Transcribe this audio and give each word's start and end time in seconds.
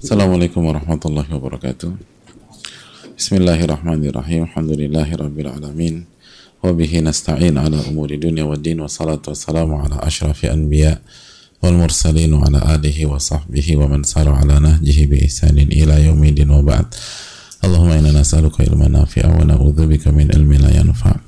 Assalamualaikum 0.00 0.64
warahmatullahi 0.64 1.28
wabarakatuh. 1.28 1.92
Bismillahirrahmanirrahim. 3.20 4.48
Alhamdulillahi 4.48 5.12
rabbil 5.12 5.44
alamin. 5.52 6.08
Wa 6.64 6.72
bihi 6.72 7.04
nasta'in 7.04 7.60
ala 7.60 7.76
umuri 7.84 8.16
dunya 8.16 8.48
wa 8.48 8.56
din 8.56 8.80
wa 8.80 8.88
salatu 8.88 9.36
wassalamu 9.36 9.76
ala 9.76 10.00
ashrafi 10.00 10.48
anbiya 10.48 11.04
wal 11.60 11.76
mursalin 11.76 12.32
wa 12.32 12.48
ala 12.48 12.80
alihi 12.80 13.04
wa 13.04 13.20
sahbihi 13.20 13.76
wa 13.76 13.92
man 13.92 14.08
sara 14.08 14.40
ala 14.40 14.56
nahjihi 14.56 15.04
bi 15.04 15.20
ihsanin 15.28 15.68
ila 15.68 16.00
yaumidin 16.00 16.48
wa 16.48 16.64
ba'd. 16.64 16.96
Allahumma 17.60 18.00
inna 18.00 18.16
nas'aluka 18.16 18.64
ilman 18.64 18.96
nafi'a 18.96 19.28
wa 19.28 19.44
na'udzubika 19.44 20.16
min 20.16 20.32
ilmin 20.32 20.64
la 20.64 20.72
yanfa'. 20.80 21.20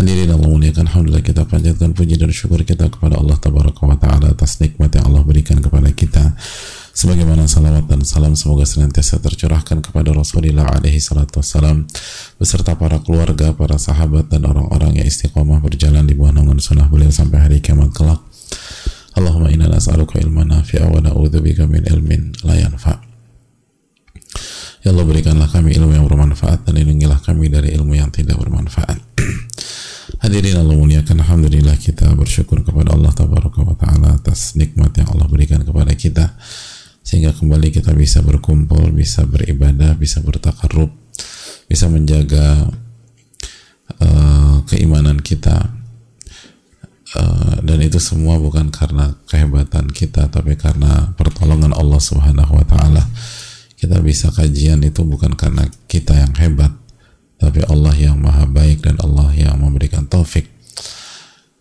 Hadirin 0.00 0.32
Allah 0.32 0.48
muliakan 0.48 0.88
Alhamdulillah 0.88 1.20
kita 1.20 1.44
panjatkan 1.44 1.92
puji 1.92 2.16
dan 2.16 2.32
syukur 2.32 2.64
kita 2.64 2.88
kepada 2.88 3.20
Allah 3.20 3.36
Tabaraka 3.36 3.84
wa 3.84 4.00
Ta'ala 4.00 4.32
atas 4.32 4.56
nikmat 4.64 4.88
yang 4.96 5.12
Allah 5.12 5.20
berikan 5.20 5.60
kepada 5.60 5.92
kita 5.92 6.32
sebagaimana 6.94 7.46
salawat 7.46 7.86
dan 7.86 8.02
salam 8.02 8.34
semoga 8.34 8.66
senantiasa 8.66 9.22
tercurahkan 9.22 9.80
kepada 9.80 10.10
Rasulullah 10.12 10.68
alaihi 10.68 10.98
salatu 10.98 11.40
wassalam 11.40 11.86
beserta 12.36 12.74
para 12.74 12.98
keluarga, 13.00 13.54
para 13.54 13.78
sahabat 13.78 14.28
dan 14.28 14.46
orang-orang 14.46 15.00
yang 15.00 15.06
istiqomah 15.06 15.62
berjalan 15.62 16.04
di 16.04 16.18
bawah 16.18 16.34
naungan 16.34 16.58
sunnah 16.58 16.90
beliau 16.90 17.12
sampai 17.12 17.38
hari 17.40 17.58
kiamat 17.62 17.94
kelak. 17.94 18.20
Allahumma 19.18 19.50
inna 19.50 19.66
nas'aluka 19.66 20.22
ilman 20.22 20.48
nafi'a 20.48 20.86
wa 20.86 21.02
na'udzubika 21.02 21.66
min 21.66 21.82
ilmin 21.84 22.32
la 22.46 22.54
yanfa'. 22.56 23.10
Ya 24.80 24.96
Allah 24.96 25.04
berikanlah 25.04 25.44
kami 25.52 25.76
ilmu 25.76 25.92
yang 25.92 26.08
bermanfaat 26.08 26.64
dan 26.64 26.72
lindungilah 26.80 27.20
kami 27.20 27.52
dari 27.52 27.76
ilmu 27.76 28.00
yang 28.00 28.08
tidak 28.08 28.40
bermanfaat. 28.40 28.96
Hadirin 30.24 30.56
Allah 30.56 30.72
muliakan 30.72 31.20
Alhamdulillah 31.20 31.76
kita 31.76 32.08
bersyukur 32.16 32.64
kepada 32.64 32.96
Allah 32.96 33.12
Tabaraka 33.12 33.60
wa 33.60 33.76
Ta'ala 33.76 34.16
atas 34.16 34.56
nikmat 34.56 34.96
yang 34.96 35.12
Allah 35.12 35.28
berikan 35.28 35.60
kepada 35.60 35.92
kita 35.92 36.32
sehingga 37.00 37.32
kembali 37.34 37.72
kita 37.74 37.96
bisa 37.96 38.20
berkumpul, 38.22 38.92
bisa 38.92 39.24
beribadah, 39.26 39.96
bisa 39.96 40.20
bertakarrub, 40.20 40.92
bisa 41.66 41.90
menjaga 41.90 42.70
uh, 43.98 44.56
keimanan 44.68 45.18
kita 45.18 45.74
uh, 47.16 47.54
dan 47.62 47.78
itu 47.82 47.98
semua 47.98 48.38
bukan 48.38 48.70
karena 48.70 49.16
kehebatan 49.26 49.90
kita 49.90 50.30
tapi 50.30 50.54
karena 50.54 51.14
pertolongan 51.16 51.74
Allah 51.74 52.00
Subhanahu 52.00 52.52
wa 52.56 52.66
taala. 52.66 53.04
Kita 53.80 53.96
bisa 54.04 54.28
kajian 54.28 54.84
itu 54.84 55.00
bukan 55.08 55.32
karena 55.32 55.64
kita 55.88 56.12
yang 56.12 56.36
hebat 56.36 56.68
tapi 57.40 57.64
Allah 57.64 57.96
yang 57.96 58.20
maha 58.20 58.44
baik 58.44 58.84
dan 58.84 59.00
Allah 59.00 59.32
yang 59.32 59.56
memberikan 59.56 60.04
taufik. 60.04 60.44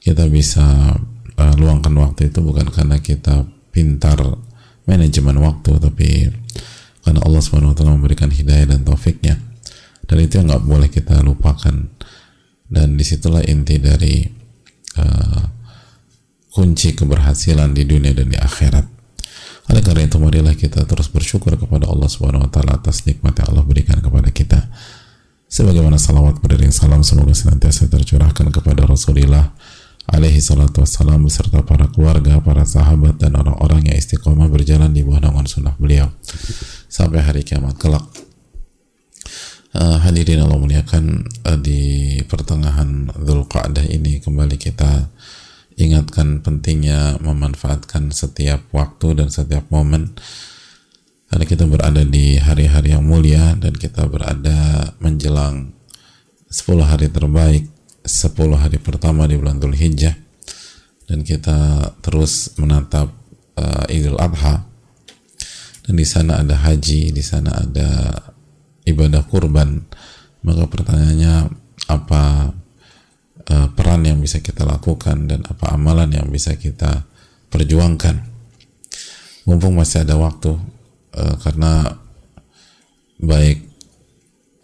Kita 0.03 0.27
bisa 0.27 0.99
uh, 1.39 1.53
luangkan 1.55 1.95
waktu 1.95 2.27
itu 2.27 2.43
bukan 2.43 2.67
karena 2.67 2.99
kita 2.99 3.47
pintar 3.71 4.19
manajemen 4.89 5.37
waktu 5.37 5.77
tapi 5.77 6.09
karena 7.05 7.25
Allah 7.25 7.41
swt 7.41 7.81
memberikan 7.85 8.29
hidayah 8.29 8.75
dan 8.75 8.81
taufiknya. 8.85 9.37
Dan 10.05 10.25
itu 10.25 10.41
yang 10.41 10.49
nggak 10.49 10.65
boleh 10.65 10.89
kita 10.89 11.21
lupakan. 11.21 11.73
Dan 12.69 12.87
di 12.97 13.05
situlah 13.05 13.41
inti 13.45 13.81
dari 13.81 14.25
uh, 14.97 15.41
kunci 16.53 16.93
keberhasilan 16.93 17.73
di 17.73 17.85
dunia 17.85 18.13
dan 18.13 18.29
di 18.29 18.37
akhirat. 18.37 18.85
Oleh 19.69 19.81
karena 19.85 20.05
itu 20.05 20.17
marilah 20.17 20.57
kita 20.57 20.85
terus 20.85 21.13
bersyukur 21.13 21.53
kepada 21.57 21.89
Allah 21.89 22.09
swt 22.09 22.57
atas 22.65 23.05
nikmat 23.05 23.37
yang 23.37 23.53
Allah 23.53 23.65
berikan 23.65 23.97
kepada 24.01 24.29
kita. 24.33 24.69
Sebagaimana 25.49 25.97
salawat 25.97 26.45
beriring 26.45 26.69
salam 26.69 27.01
semoga 27.01 27.33
senantiasa 27.33 27.89
tercurahkan 27.89 28.53
kepada 28.53 28.85
Rasulullah 28.85 29.49
alaihi 30.09 30.41
salatu 30.41 30.81
wassalam 30.81 31.21
beserta 31.21 31.61
para 31.61 31.85
keluarga, 31.89 32.41
para 32.41 32.65
sahabat 32.65 33.21
dan 33.21 33.37
orang-orang 33.37 33.93
yang 33.93 33.97
istiqomah 33.97 34.49
berjalan 34.49 34.89
di 34.89 35.05
bawah 35.05 35.21
naungan 35.21 35.45
sunnah 35.45 35.75
beliau 35.77 36.09
sampai 36.89 37.21
hari 37.21 37.45
kiamat 37.45 37.77
kelak. 37.77 38.05
Uh, 39.69 40.01
hadirin 40.01 40.41
Allah 40.41 40.57
muliakan 40.57 41.29
uh, 41.45 41.59
di 41.61 42.17
pertengahan 42.25 43.13
Dzulqa'dah 43.13 43.85
ini 43.85 44.17
kembali 44.17 44.57
kita 44.57 45.13
ingatkan 45.77 46.41
pentingnya 46.41 47.21
memanfaatkan 47.21 48.09
setiap 48.09 48.65
waktu 48.73 49.13
dan 49.13 49.29
setiap 49.29 49.69
momen 49.69 50.17
karena 51.29 51.45
kita 51.45 51.69
berada 51.69 52.01
di 52.01 52.41
hari-hari 52.41 52.97
yang 52.97 53.05
mulia 53.05 53.53
dan 53.61 53.77
kita 53.77 54.09
berada 54.09 54.91
menjelang 54.97 55.71
10 56.49 56.81
hari 56.81 57.07
terbaik 57.13 57.69
10 58.03 58.35
hari 58.55 58.77
pertama 58.79 59.27
di 59.27 59.35
bulan 59.35 59.59
Dhul 59.59 59.75
Hijjah 59.75 60.15
dan 61.09 61.25
kita 61.25 61.89
terus 62.05 62.53
menatap 62.61 63.09
uh, 63.57 63.85
Idul 63.89 64.21
Adha. 64.21 64.63
Dan 65.89 65.97
di 65.97 66.05
sana 66.05 66.45
ada 66.45 66.53
haji, 66.53 67.09
di 67.09 67.23
sana 67.25 67.49
ada 67.49 68.13
ibadah 68.85 69.25
kurban. 69.25 69.89
Maka 70.45 70.69
pertanyaannya 70.69 71.49
apa 71.89 72.53
uh, 73.49 73.67
peran 73.73 74.05
yang 74.05 74.21
bisa 74.21 74.37
kita 74.39 74.69
lakukan 74.69 75.25
dan 75.25 75.41
apa 75.49 75.73
amalan 75.73 76.13
yang 76.13 76.29
bisa 76.29 76.53
kita 76.61 77.09
perjuangkan? 77.49 78.21
Mumpung 79.49 79.73
masih 79.73 80.05
ada 80.05 80.13
waktu 80.13 80.53
uh, 81.17 81.35
karena 81.41 81.97
baik 83.17 83.68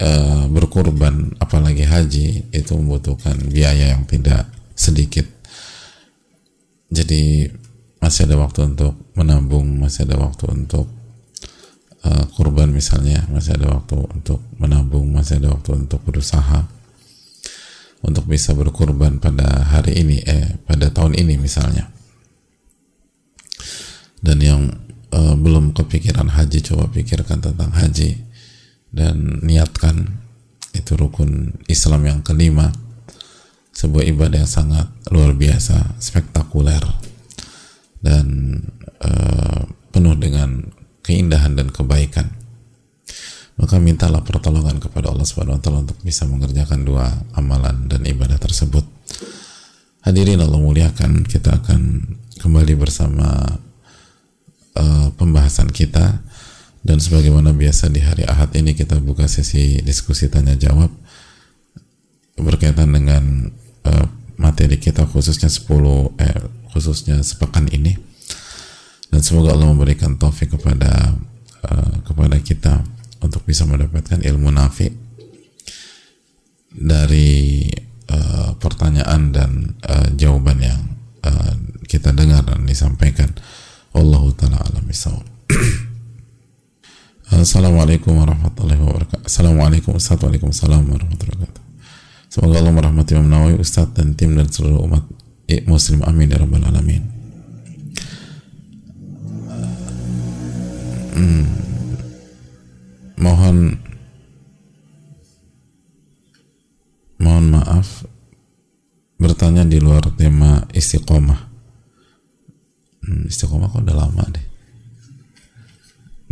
uh, 0.02 0.46
berkurban 0.52 1.36
apalagi 1.40 1.88
haji 1.88 2.52
itu 2.52 2.72
membutuhkan 2.76 3.38
biaya 3.52 3.96
yang 3.96 4.04
tidak 4.08 4.50
sedikit. 4.76 5.28
Jadi 6.92 7.50
masih 8.00 8.30
ada 8.30 8.38
waktu 8.38 8.76
untuk 8.76 8.94
menabung 9.18 9.82
masih 9.82 10.06
ada 10.06 10.22
waktu 10.22 10.46
untuk 10.54 10.86
uh, 12.06 12.26
kurban 12.38 12.70
misalnya 12.70 13.26
masih 13.34 13.58
ada 13.58 13.74
waktu 13.82 13.98
untuk 13.98 14.40
menabung 14.62 15.10
masih 15.10 15.42
ada 15.42 15.58
waktu 15.58 15.74
untuk 15.74 16.00
berusaha 16.06 16.70
untuk 18.06 18.30
bisa 18.30 18.54
berkurban 18.54 19.18
pada 19.18 19.66
hari 19.74 19.98
ini 19.98 20.22
eh 20.22 20.62
pada 20.70 20.94
tahun 20.94 21.18
ini 21.18 21.42
misalnya. 21.42 21.90
Dan 24.22 24.38
yang 24.42 24.62
uh, 25.14 25.34
belum 25.38 25.74
kepikiran 25.74 26.30
haji 26.30 26.62
coba 26.62 26.90
pikirkan 26.90 27.42
tentang 27.42 27.74
haji 27.74 28.25
dan 28.96 29.44
niatkan 29.44 30.24
itu 30.72 30.96
rukun 30.96 31.60
Islam 31.68 32.08
yang 32.08 32.20
kelima 32.24 32.72
sebuah 33.76 34.08
ibadah 34.08 34.40
yang 34.40 34.52
sangat 34.52 34.88
luar 35.12 35.36
biasa 35.36 36.00
spektakuler 36.00 36.80
dan 38.00 38.60
uh, 39.04 39.68
penuh 39.92 40.16
dengan 40.16 40.64
keindahan 41.04 41.60
dan 41.60 41.68
kebaikan 41.76 42.32
maka 43.56 43.80
mintalah 43.80 44.20
pertolongan 44.24 44.84
kepada 44.84 45.12
Allah 45.12 45.24
Subhanahu 45.24 45.60
wa 45.60 45.62
taala 45.64 45.84
untuk 45.88 46.00
bisa 46.04 46.28
mengerjakan 46.28 46.84
dua 46.84 47.08
amalan 47.40 47.88
dan 47.88 48.04
ibadah 48.04 48.36
tersebut. 48.36 48.84
Hadirin 50.04 50.44
Allah 50.44 50.60
muliakan, 50.60 51.24
kita 51.24 51.64
akan 51.64 52.04
kembali 52.44 52.76
bersama 52.76 53.26
uh, 54.76 55.08
pembahasan 55.16 55.72
kita 55.72 56.20
dan 56.86 57.02
sebagaimana 57.02 57.50
biasa 57.50 57.90
di 57.90 57.98
hari 57.98 58.30
Ahad 58.30 58.54
ini 58.54 58.78
kita 58.78 59.02
buka 59.02 59.26
sesi 59.26 59.82
diskusi 59.82 60.30
tanya 60.30 60.54
jawab 60.54 60.94
berkaitan 62.38 62.94
dengan 62.94 63.50
uh, 63.90 64.06
materi 64.38 64.78
kita 64.78 65.10
khususnya 65.10 65.50
10 65.50 65.66
eh, 66.22 66.46
khususnya 66.70 67.26
sepekan 67.26 67.66
ini. 67.74 67.98
Dan 69.10 69.26
semoga 69.26 69.58
Allah 69.58 69.74
memberikan 69.74 70.22
taufik 70.22 70.54
kepada 70.54 71.18
uh, 71.66 71.96
kepada 72.06 72.38
kita 72.38 72.86
untuk 73.18 73.42
bisa 73.50 73.66
mendapatkan 73.66 74.22
ilmu 74.22 74.54
nafi 74.54 74.94
dari 76.70 77.66
uh, 78.14 78.54
pertanyaan 78.62 79.34
dan 79.34 79.52
uh, 79.90 80.14
jawaban 80.14 80.62
yang 80.62 80.82
uh, 81.26 81.56
kita 81.90 82.14
dengar 82.14 82.46
dan 82.46 82.62
disampaikan. 82.70 83.34
Allah 83.96 84.22
taala 84.38 84.60
alam 84.60 84.86
Assalamualaikum 87.26 88.22
warahmatullahi 88.22 88.78
wabarakatuh. 88.78 89.26
Assalamualaikum 89.26 89.98
Waalaikumsalam 89.98 90.86
warahmatullahi 90.86 91.42
wabarakatuh. 91.42 91.64
Semoga 92.30 92.62
Allah 92.62 92.74
merahmati 92.78 93.18
Imam 93.18 93.34
Nawawi, 93.34 93.58
Ustaz 93.58 93.90
dan 93.98 94.14
tim 94.14 94.38
dan 94.38 94.46
seluruh 94.46 94.86
umat 94.86 95.02
muslim 95.66 96.06
amin 96.06 96.30
ya 96.30 96.38
rabbal 96.38 96.62
alamin. 96.62 97.02
Hmm. 101.18 101.50
Mohon 103.18 103.82
mohon 107.18 107.46
maaf 107.58 108.06
bertanya 109.18 109.66
di 109.66 109.82
luar 109.82 110.14
tema 110.14 110.70
istiqomah. 110.78 111.42
Hmm, 113.02 113.26
istiqomah 113.26 113.74
kok 113.74 113.82
udah 113.82 113.98
lama 113.98 114.30
deh 114.30 114.55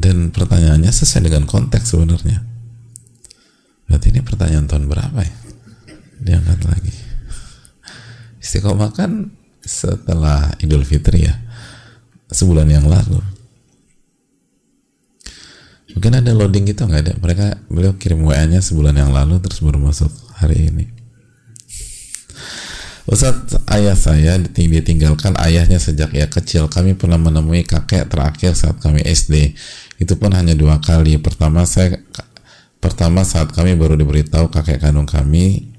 dan 0.03 0.35
pertanyaannya 0.35 0.91
sesuai 0.91 1.31
dengan 1.31 1.47
konteks 1.47 1.95
sebenarnya. 1.95 2.43
Berarti 3.87 4.11
ini 4.11 4.19
pertanyaan 4.19 4.67
tahun 4.67 4.91
berapa 4.91 5.15
ya? 5.23 5.35
Diangkat 6.19 6.59
lagi. 6.67 6.95
Istiqomah 8.43 8.91
kan 8.91 9.31
setelah 9.63 10.51
Idul 10.59 10.83
Fitri 10.83 11.23
ya. 11.23 11.39
Sebulan 12.27 12.67
yang 12.67 12.83
lalu. 12.83 13.23
Mungkin 15.95 16.19
ada 16.19 16.35
loading 16.35 16.67
gitu 16.67 16.83
nggak 16.83 17.01
ada? 17.07 17.13
Mereka 17.23 17.45
beliau 17.71 17.95
kirim 17.95 18.27
WA 18.27 18.43
nya 18.43 18.59
sebulan 18.59 18.97
yang 18.97 19.13
lalu 19.13 19.39
terus 19.39 19.63
baru 19.63 19.79
masuk 19.79 20.11
hari 20.35 20.67
ini. 20.67 20.85
Ustaz 23.03 23.59
ayah 23.69 23.99
saya 23.99 24.39
ditinggalkan 24.39 25.35
ayahnya 25.43 25.77
sejak 25.77 26.15
ia 26.15 26.25
kecil. 26.31 26.71
Kami 26.71 26.95
pernah 26.95 27.19
menemui 27.19 27.67
kakek 27.67 28.07
terakhir 28.09 28.55
saat 28.55 28.79
kami 28.79 29.03
SD 29.03 29.53
itu 30.01 30.13
pun 30.17 30.33
hanya 30.33 30.57
dua 30.57 30.81
kali 30.81 31.17
pertama 31.21 31.67
saya 31.67 32.01
pertama 32.81 33.23
saat 33.23 33.53
kami 33.53 33.77
baru 33.79 33.95
diberitahu 33.95 34.51
kakek 34.51 34.81
kandung 34.83 35.07
kami 35.07 35.73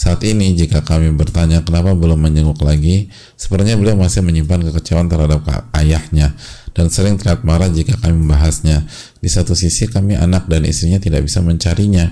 saat 0.00 0.24
ini 0.24 0.56
jika 0.56 0.80
kami 0.80 1.12
bertanya 1.12 1.60
kenapa 1.60 1.92
belum 1.92 2.16
menjenguk 2.16 2.56
lagi, 2.64 3.12
sepertinya 3.36 3.76
beliau 3.76 4.00
masih 4.00 4.24
menyimpan 4.24 4.64
kekecewaan 4.72 5.12
terhadap 5.12 5.44
ayahnya 5.76 6.32
dan 6.72 6.88
sering 6.88 7.20
terlihat 7.20 7.44
marah 7.44 7.68
jika 7.68 8.00
kami 8.00 8.16
membahasnya. 8.24 8.88
Di 9.20 9.28
satu 9.28 9.52
sisi 9.52 9.84
kami 9.92 10.16
anak 10.16 10.48
dan 10.48 10.64
istrinya 10.64 10.96
tidak 10.96 11.28
bisa 11.28 11.44
mencarinya 11.44 12.08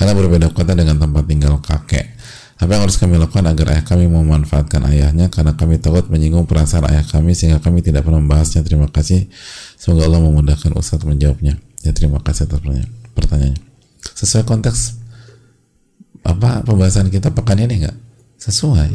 karena 0.00 0.12
berbeda 0.16 0.48
kota 0.56 0.72
dengan 0.72 0.96
tempat 0.96 1.24
tinggal 1.28 1.60
kakek. 1.60 2.16
Apa 2.62 2.78
yang 2.78 2.86
harus 2.86 2.94
kami 2.94 3.18
lakukan 3.18 3.42
agar 3.42 3.74
ayah 3.74 3.82
kami 3.82 4.06
memanfaatkan 4.06 4.86
ayahnya 4.86 5.26
karena 5.34 5.58
kami 5.58 5.82
takut 5.82 6.06
menyinggung 6.06 6.46
perasaan 6.46 6.86
ayah 6.94 7.02
kami 7.02 7.34
sehingga 7.34 7.58
kami 7.58 7.82
tidak 7.82 8.06
pernah 8.06 8.22
membahasnya. 8.22 8.62
Terima 8.62 8.86
kasih. 8.86 9.26
Semoga 9.74 10.06
Allah 10.06 10.22
memudahkan 10.22 10.70
Ustadz 10.78 11.02
menjawabnya. 11.02 11.58
Ya 11.82 11.90
terima 11.90 12.22
kasih 12.22 12.46
atas 12.46 12.62
pertanyaannya. 13.18 13.58
Sesuai 14.14 14.46
konteks 14.46 15.02
apa 16.22 16.62
pembahasan 16.62 17.10
kita 17.10 17.34
pekan 17.34 17.58
ini 17.58 17.82
nggak 17.82 17.98
sesuai 18.38 18.90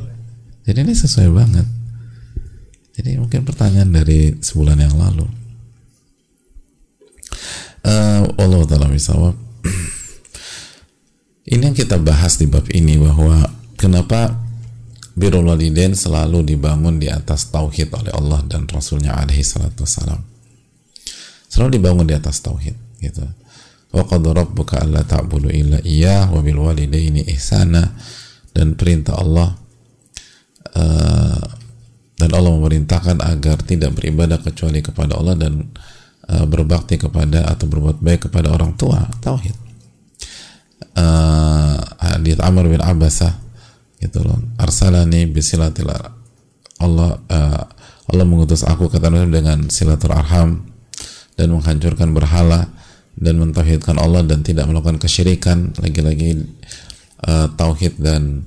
jadi 0.64 0.84
ini 0.84 0.96
sesuai 0.96 1.28
banget 1.32 1.68
jadi 2.96 3.20
mungkin 3.20 3.44
pertanyaan 3.44 3.92
dari 3.92 4.40
sebulan 4.40 4.80
yang 4.80 4.96
lalu 4.96 5.28
uh, 7.84 8.24
Allah 8.40 8.62
taala 8.64 8.88
misawab 8.88 9.36
ini 11.52 11.64
yang 11.68 11.76
kita 11.76 12.00
bahas 12.00 12.40
di 12.40 12.48
bab 12.48 12.64
ini 12.72 12.96
bahwa 12.96 13.44
kenapa 13.78 14.34
birrul 15.14 15.48
walidain 15.48 15.94
selalu 15.94 16.44
dibangun 16.44 16.98
di 16.98 17.08
atas 17.08 17.54
tauhid 17.54 17.94
oleh 17.94 18.12
Allah 18.12 18.42
dan 18.50 18.66
Rasulnya 18.66 19.14
alaihi 19.16 19.46
salatu 19.46 19.86
wassalam? 19.86 20.20
Selalu 21.48 21.80
dibangun 21.80 22.06
di 22.10 22.18
atas 22.18 22.44
tauhid 22.44 22.76
gitu. 23.00 23.24
Wa 23.94 24.04
qad 24.04 24.26
rabbuka 24.26 24.84
alla 24.84 25.06
ta'budu 25.06 25.48
illa 25.48 25.80
iyyah 25.80 26.28
wa 26.34 26.44
bil 26.44 26.60
walidaini 26.60 27.24
ihsana. 27.32 27.96
Dan 28.52 28.74
perintah 28.74 29.14
Allah 29.22 29.54
uh, 30.74 31.46
dan 32.18 32.30
Allah 32.34 32.52
memerintahkan 32.58 33.22
agar 33.22 33.62
tidak 33.62 33.94
beribadah 33.94 34.42
kecuali 34.42 34.82
kepada 34.82 35.14
Allah 35.14 35.38
dan 35.38 35.70
uh, 36.26 36.46
berbakti 36.50 36.98
kepada 36.98 37.46
atau 37.46 37.70
berbuat 37.70 38.02
baik 38.02 38.28
kepada 38.28 38.50
orang 38.50 38.74
tua 38.74 39.06
tauhid. 39.22 39.54
Uh, 40.98 41.78
Amr 42.42 42.66
bin 42.66 42.82
Abbasah 42.82 43.47
gitu 43.98 44.22
loh 44.22 44.38
arsalani 44.62 45.26
bisilatil 45.26 45.90
Allah 46.78 47.18
uh, 47.30 47.64
Allah 48.08 48.26
mengutus 48.26 48.64
aku 48.64 48.88
kata 48.88 49.12
dengan 49.28 49.68
silaturahim 49.68 50.64
dan 51.36 51.48
menghancurkan 51.52 52.16
berhala 52.16 52.72
dan 53.18 53.42
mentauhidkan 53.42 53.98
Allah 53.98 54.24
dan 54.24 54.46
tidak 54.46 54.70
melakukan 54.70 55.02
kesyirikan 55.02 55.74
lagi-lagi 55.82 56.46
uh, 57.26 57.50
tauhid 57.58 57.98
dan 57.98 58.46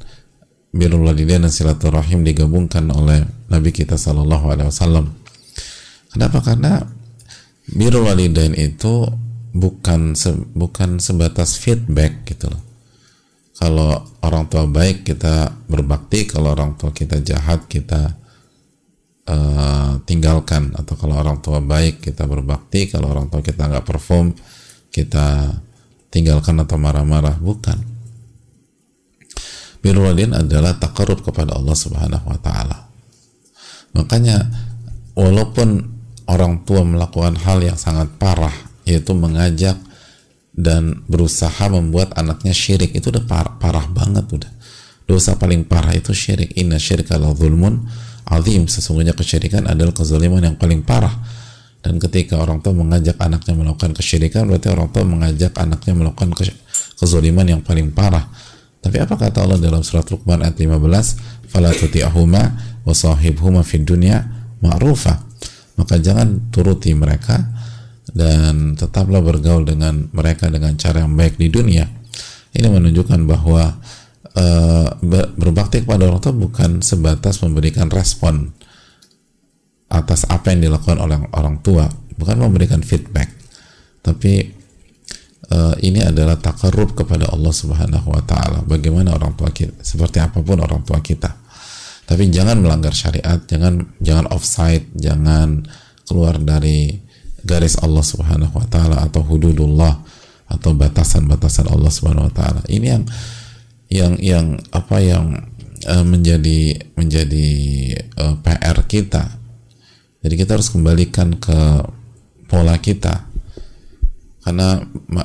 birrul 0.71 1.11
dan 1.11 1.51
silaturahim 1.51 2.23
digabungkan 2.23 2.87
oleh 2.95 3.27
Nabi 3.51 3.75
kita 3.75 3.99
Shallallahu 3.99 4.47
Alaihi 4.55 4.71
Wasallam. 4.71 5.07
Kenapa? 6.15 6.39
Karena 6.43 6.79
birrul 7.67 8.07
itu 8.55 8.95
bukan 9.51 10.15
se, 10.15 10.31
bukan 10.55 11.03
sebatas 11.03 11.59
feedback 11.59 12.23
gitu 12.31 12.47
loh. 12.51 12.70
Kalau 13.61 14.09
orang 14.25 14.49
tua 14.49 14.65
baik 14.65 15.05
kita 15.05 15.53
berbakti, 15.69 16.25
kalau 16.25 16.57
orang 16.57 16.81
tua 16.81 16.97
kita 16.97 17.21
jahat 17.21 17.69
kita 17.69 18.17
uh, 19.29 20.01
tinggalkan. 20.09 20.73
Atau 20.73 20.97
kalau 20.97 21.21
orang 21.21 21.45
tua 21.45 21.61
baik 21.61 22.01
kita 22.01 22.25
berbakti, 22.25 22.89
kalau 22.89 23.13
orang 23.13 23.29
tua 23.29 23.45
kita 23.45 23.69
nggak 23.69 23.85
perform 23.85 24.33
kita 24.89 25.61
tinggalkan 26.09 26.57
atau 26.57 26.81
marah-marah. 26.81 27.37
Bukan. 27.37 27.79
Birrul 29.81 30.13
adalah 30.13 30.77
takarub 30.77 31.25
kepada 31.25 31.57
Allah 31.57 31.77
Subhanahu 31.77 32.27
wa 32.29 32.41
taala. 32.41 32.89
Makanya 33.97 34.45
walaupun 35.17 35.89
orang 36.29 36.63
tua 36.69 36.85
melakukan 36.85 37.41
hal 37.43 37.65
yang 37.65 37.81
sangat 37.81 38.13
parah 38.21 38.53
yaitu 38.85 39.17
mengajak 39.17 39.81
dan 40.61 41.01
berusaha 41.09 41.73
membuat 41.73 42.13
anaknya 42.21 42.53
syirik. 42.53 42.93
Itu 42.93 43.09
udah 43.09 43.25
parah, 43.25 43.57
parah 43.57 43.87
banget 43.89 44.29
udah. 44.29 44.53
Dosa 45.09 45.35
paling 45.41 45.65
parah 45.65 45.97
itu 45.97 46.13
syirik. 46.13 46.55
Inna 46.61 46.77
syirka 46.77 47.17
la 47.17 47.33
zulmun 47.33 47.89
azim. 48.29 48.69
Sesungguhnya 48.69 49.17
kesyirikan 49.17 49.67
adalah 49.67 49.97
kezaliman 49.97 50.45
yang 50.45 50.57
paling 50.61 50.85
parah. 50.85 51.13
Dan 51.81 51.97
ketika 51.97 52.37
orang 52.37 52.61
tua 52.61 52.77
mengajak 52.77 53.17
anaknya 53.17 53.57
melakukan 53.57 53.97
kesyirikan 53.97 54.45
berarti 54.45 54.69
orang 54.69 54.93
tua 54.93 55.03
mengajak 55.09 55.57
anaknya 55.57 55.97
melakukan 55.97 56.31
ke 56.37 56.53
kezaliman 57.01 57.47
yang 57.49 57.61
paling 57.65 57.89
parah. 57.91 58.29
Tapi 58.81 58.97
apa 59.01 59.17
kata 59.17 59.45
Allah 59.45 59.57
dalam 59.57 59.81
surat 59.81 60.05
Luqman 60.09 60.45
ayat 60.45 60.57
15 60.61 61.49
fala 61.49 61.73
tuti'ahuma 61.73 62.43
wa 62.85 62.93
sahibhuma 62.93 63.65
fid 63.65 63.89
dunya 63.89 64.21
ma'rufa. 64.61 65.25
Maka 65.81 65.97
jangan 65.97 66.53
turuti 66.53 66.93
mereka 66.93 67.60
dan 68.11 68.75
tetaplah 68.75 69.23
bergaul 69.23 69.63
dengan 69.63 70.11
mereka 70.11 70.51
dengan 70.51 70.75
cara 70.75 71.07
yang 71.07 71.15
baik 71.15 71.39
di 71.39 71.49
dunia. 71.51 71.87
Ini 72.51 72.67
menunjukkan 72.67 73.21
bahwa 73.31 73.79
uh, 74.35 74.89
berbakti 75.39 75.87
kepada 75.87 76.11
orang 76.11 76.21
tua 76.23 76.35
bukan 76.35 76.83
sebatas 76.83 77.43
memberikan 77.43 77.87
respon 77.91 78.51
atas 79.91 80.23
apa 80.31 80.55
yang 80.55 80.71
dilakukan 80.71 80.99
oleh 81.03 81.19
orang 81.35 81.59
tua 81.63 81.87
bukan 82.15 82.37
memberikan 82.39 82.83
feedback. 82.83 83.31
Tapi 84.01 84.61
uh, 85.51 85.75
ini 85.83 86.03
adalah 86.03 86.39
takarub 86.39 86.95
kepada 86.95 87.31
Allah 87.31 87.55
Subhanahu 87.55 88.09
wa 88.11 88.23
taala. 88.27 88.63
Bagaimana 88.67 89.15
orang 89.15 89.35
tua 89.39 89.51
kita 89.55 89.83
seperti 89.83 90.19
apa 90.19 90.43
pun 90.43 90.59
orang 90.63 90.83
tua 90.83 90.99
kita. 90.99 91.31
Tapi 92.11 92.27
jangan 92.27 92.59
melanggar 92.59 92.91
syariat 92.91 93.39
jangan 93.47 93.87
jangan 94.03 94.27
offside 94.35 94.91
jangan 94.99 95.63
keluar 96.03 96.43
dari 96.43 97.10
garis 97.47 97.77
Allah 97.81 98.05
Subhanahu 98.05 98.55
wa 98.55 98.67
taala 98.69 99.05
atau 99.05 99.25
hududullah 99.25 100.03
atau 100.51 100.71
batasan-batasan 100.75 101.71
Allah 101.71 101.91
Subhanahu 101.93 102.29
wa 102.29 102.35
taala 102.35 102.63
ini 102.67 102.87
yang 102.91 103.05
yang 103.91 104.13
yang 104.19 104.47
apa 104.71 105.03
yang 105.03 105.51
uh, 105.87 106.05
menjadi 106.07 106.79
menjadi 106.95 107.49
uh, 108.19 108.35
PR 108.43 108.79
kita 108.87 109.41
jadi 110.21 110.35
kita 110.37 110.61
harus 110.61 110.69
kembalikan 110.69 111.37
ke 111.41 111.59
pola 112.45 112.77
kita. 112.77 113.25
Karena 114.41 114.81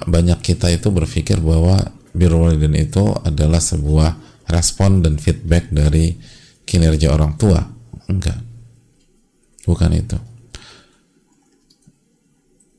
banyak 0.07 0.39
kita 0.43 0.72
itu 0.72 0.91
berpikir 0.91 1.39
bahwa 1.39 1.79
birrul 2.15 2.55
itu 2.55 3.03
adalah 3.24 3.60
sebuah 3.60 4.15
respon 4.51 5.03
dan 5.03 5.19
feedback 5.19 5.72
dari 5.72 6.15
kinerja 6.63 7.12
orang 7.12 7.36
tua. 7.36 7.60
Enggak. 8.07 8.39
Bukan 9.67 9.91
itu. 9.95 10.17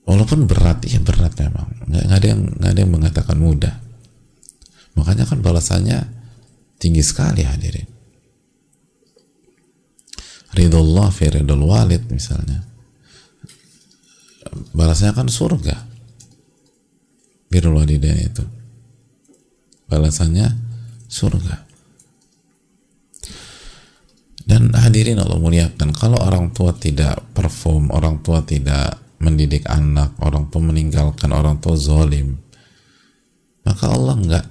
Walaupun 0.07 0.47
berat, 0.47 0.87
ya 0.87 1.03
berat 1.03 1.35
memang. 1.35 1.67
Nggak, 1.91 2.03
nggak 2.07 2.19
ada 2.23 2.29
yang 2.31 2.43
nggak 2.47 2.71
ada 2.71 2.81
yang 2.81 2.93
mengatakan 2.95 3.37
mudah. 3.43 3.75
Makanya 4.95 5.27
kan 5.27 5.43
balasannya 5.43 5.99
tinggi 6.79 7.03
sekali 7.03 7.43
hadirin. 7.43 7.91
Ridullah 10.57 11.13
fi 11.13 11.29
ridul 11.29 11.67
walid 11.67 12.09
misalnya. 12.09 12.65
Balasnya 14.73 15.13
kan 15.13 15.29
surga. 15.29 15.77
Birrul 17.53 17.77
walidain 17.77 18.17
itu. 18.17 18.45
Balasannya 19.91 20.49
surga. 21.11 21.67
Dan 24.47 24.71
hadirin 24.73 25.19
Allah 25.19 25.43
muliakan 25.43 25.91
kalau 25.91 26.23
orang 26.23 26.55
tua 26.55 26.71
tidak 26.73 27.19
perform 27.35 27.91
orang 27.91 28.23
tua 28.23 28.47
tidak 28.47 29.06
mendidik 29.23 29.65
anak 29.69 30.17
orang 30.21 30.49
tua 30.53 30.63
meninggalkan 30.63 31.33
orang 31.33 31.57
tua 31.61 31.77
zolim 31.79 32.37
maka 33.65 33.91
Allah 33.91 34.15
nggak 34.17 34.47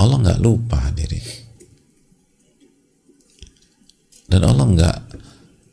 Allah 0.00 0.16
nggak 0.22 0.40
lupa 0.40 0.88
hadirin 0.88 1.24
dan 4.28 4.44
Allah 4.44 4.66
nggak 4.68 4.96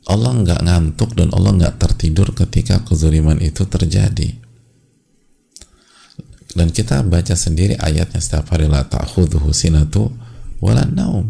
Allah 0.05 0.31
nggak 0.37 0.61
ngantuk 0.61 1.17
dan 1.17 1.33
Allah 1.33 1.51
nggak 1.57 1.81
tertidur 1.81 2.29
ketika 2.37 2.77
kezaliman 2.85 3.41
itu 3.41 3.65
terjadi. 3.65 4.37
Dan 6.55 6.71
kita 6.71 7.03
baca 7.03 7.35
sendiri 7.35 7.75
ayatnya 7.75 8.21
setiap 8.21 8.53
hari 8.53 8.69
la 8.69 8.85
ta'khudhuhu 8.85 9.49
sinatu 9.51 10.13
wala 10.61 10.85
naum. 10.87 11.27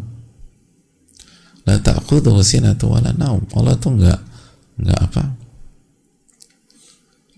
La 1.65 1.81
ta'khudhuhu 1.81 2.43
sinatu 2.45 2.93
wala 2.93 3.15
naum. 3.15 3.41
Allah 3.57 3.79
tuh 3.79 3.95
nggak 3.95 4.19
nggak 4.85 5.00
apa? 5.01 5.24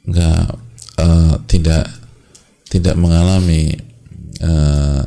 Nggak 0.07 0.43
uh, 1.03 1.35
tidak 1.51 1.83
tidak 2.71 2.95
mengalami 2.95 3.75
uh, 4.39 5.03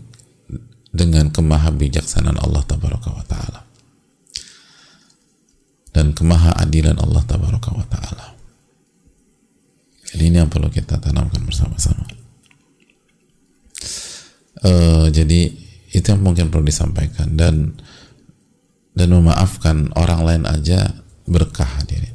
dengan 0.94 1.34
kemahabijaksanaan 1.34 2.38
Allah 2.38 2.62
tabaraka 2.62 3.10
wa 3.10 3.26
taala. 3.26 3.66
Dan 5.90 6.14
kemahaadilan 6.14 7.02
Allah 7.02 7.26
tabaraka 7.26 7.74
wa 7.74 7.86
taala. 7.90 8.38
Jadi 10.14 10.30
ini 10.30 10.38
yang 10.38 10.46
perlu 10.46 10.70
kita 10.70 11.02
tanamkan 11.02 11.42
bersama-sama. 11.42 12.06
Uh, 14.62 15.10
jadi 15.10 15.50
itu 15.90 16.06
yang 16.06 16.22
mungkin 16.22 16.54
perlu 16.54 16.62
disampaikan. 16.62 17.34
Dan 17.34 17.82
dan 18.94 19.10
memaafkan 19.10 19.90
orang 19.98 20.22
lain 20.22 20.42
aja 20.46 21.02
berkah 21.26 21.66
hadirin. 21.66 22.14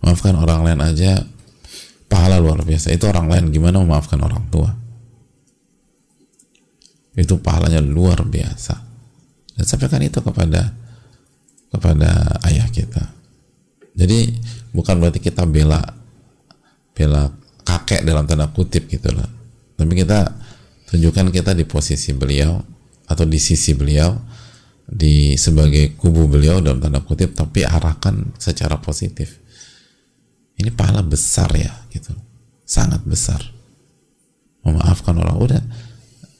Memaafkan 0.00 0.34
orang 0.40 0.60
lain 0.64 0.80
aja 0.80 1.20
pahala 2.08 2.40
luar 2.40 2.64
biasa. 2.64 2.90
Itu 2.90 3.06
orang 3.12 3.28
lain 3.28 3.44
gimana 3.52 3.78
memaafkan 3.78 4.18
orang 4.24 4.48
tua? 4.48 4.72
Itu 7.12 7.38
pahalanya 7.44 7.84
luar 7.84 8.24
biasa. 8.24 8.74
Dan 9.54 9.64
sampaikan 9.68 10.00
itu 10.00 10.24
kepada 10.24 10.72
kepada 11.68 12.40
ayah 12.48 12.66
kita. 12.72 13.04
Jadi 13.98 14.32
bukan 14.72 14.96
berarti 15.02 15.20
kita 15.20 15.44
bela 15.44 15.82
bela 16.96 17.28
kakek 17.66 18.06
dalam 18.06 18.24
tanda 18.24 18.48
kutip 18.48 18.88
gitu 18.88 19.12
loh. 19.12 19.28
Tapi 19.76 19.92
kita 19.92 20.24
tunjukkan 20.88 21.28
kita 21.34 21.52
di 21.52 21.68
posisi 21.68 22.16
beliau 22.16 22.56
atau 23.04 23.24
di 23.28 23.36
sisi 23.36 23.76
beliau 23.76 24.14
di 24.88 25.36
sebagai 25.36 25.92
kubu 26.00 26.24
beliau 26.24 26.64
dalam 26.64 26.80
tanda 26.80 27.04
kutip 27.04 27.36
tapi 27.36 27.60
arahkan 27.60 28.32
secara 28.40 28.80
positif. 28.80 29.36
Ini 30.56 30.72
pahala 30.72 31.04
besar 31.04 31.52
ya 31.52 31.70
gitu. 31.92 32.16
Sangat 32.64 33.04
besar. 33.04 33.44
Memaafkan 34.64 35.14
orang 35.20 35.36
udah. 35.36 35.62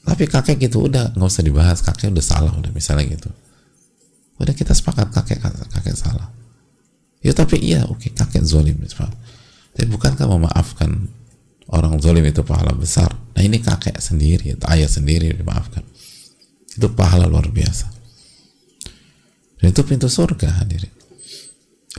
Tapi 0.01 0.25
kakek 0.25 0.57
gitu 0.57 0.89
udah 0.89 1.13
nggak 1.13 1.29
usah 1.29 1.45
dibahas 1.45 1.79
kakek 1.85 2.09
udah 2.09 2.25
salah 2.25 2.49
udah 2.57 2.73
misalnya 2.73 3.05
gitu. 3.13 3.29
Udah 4.41 4.57
kita 4.57 4.73
sepakat 4.73 5.13
kakek 5.13 5.37
kakek 5.69 5.93
salah. 5.93 6.33
Ya 7.21 7.37
tapi 7.37 7.61
iya 7.61 7.85
oke 7.85 8.09
okay, 8.09 8.11
kakek 8.17 8.41
zolim 8.41 8.81
tapi 9.69 9.85
bukankah 9.85 10.25
memaafkan 10.25 11.07
orang 11.69 12.01
zolim 12.01 12.25
itu 12.25 12.41
pahala 12.41 12.73
besar? 12.73 13.13
Nah 13.37 13.43
ini 13.45 13.61
kakek 13.61 14.01
sendiri 14.01 14.57
ayah 14.73 14.89
sendiri 14.89 15.29
dimaafkan. 15.37 15.85
Itu 16.73 16.89
pahala 16.97 17.29
luar 17.29 17.47
biasa 17.53 17.98
dan 19.59 19.67
itu 19.75 19.81
pintu 19.83 20.07
surga 20.07 20.63
hadirin. 20.63 20.91